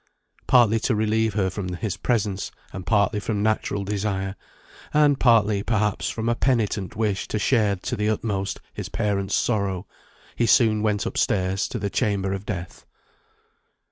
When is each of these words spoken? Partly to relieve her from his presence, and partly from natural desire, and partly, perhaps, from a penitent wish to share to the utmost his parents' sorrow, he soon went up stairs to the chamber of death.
Partly 0.47 0.79
to 0.79 0.95
relieve 0.95 1.35
her 1.35 1.51
from 1.51 1.73
his 1.75 1.95
presence, 1.95 2.49
and 2.73 2.87
partly 2.87 3.19
from 3.19 3.43
natural 3.43 3.83
desire, 3.83 4.35
and 4.95 5.19
partly, 5.19 5.61
perhaps, 5.61 6.09
from 6.09 6.27
a 6.27 6.33
penitent 6.33 6.95
wish 6.95 7.27
to 7.27 7.37
share 7.37 7.75
to 7.75 7.95
the 7.95 8.09
utmost 8.09 8.61
his 8.73 8.89
parents' 8.89 9.35
sorrow, 9.35 9.85
he 10.35 10.47
soon 10.47 10.81
went 10.81 11.05
up 11.05 11.19
stairs 11.19 11.67
to 11.67 11.77
the 11.77 11.91
chamber 11.91 12.33
of 12.33 12.47
death. 12.47 12.87